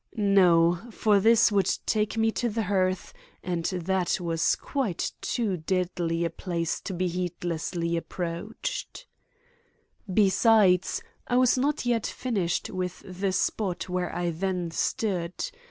No, 0.17 0.79
for 0.89 1.19
this 1.19 1.51
would 1.51 1.69
take 1.85 2.17
me 2.17 2.31
to 2.31 2.49
the 2.49 2.63
hearth 2.63 3.13
and 3.43 3.65
that 3.65 4.17
was 4.19 4.55
quite 4.55 5.11
too 5.21 5.57
deadly 5.57 6.25
a 6.25 6.31
place 6.31 6.81
to 6.85 6.93
be 6.95 7.07
heedlessly 7.07 7.95
approached. 7.95 9.05
Besides, 10.11 11.03
I 11.27 11.37
was 11.37 11.55
not 11.55 11.85
yet 11.85 12.07
finished 12.07 12.71
with 12.71 13.03
the 13.05 13.31
spot 13.31 13.89
where 13.89 14.11
I 14.11 14.31
then 14.31 14.71
stood. 14.71 15.35